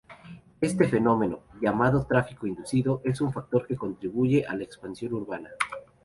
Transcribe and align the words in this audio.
Este 0.61 0.87
fenómeno, 0.89 1.41
llamado 1.61 2.07
tráfico 2.07 2.47
inducido, 2.47 3.01
es 3.05 3.21
un 3.21 3.31
factor 3.31 3.67
que 3.67 3.75
contribuye 3.75 4.43
a 4.47 4.55
la 4.55 4.63
expansión 4.63 5.13
urbana. 5.13 5.51